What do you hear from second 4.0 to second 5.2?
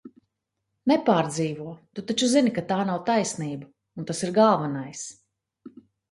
un tas ir galvenais!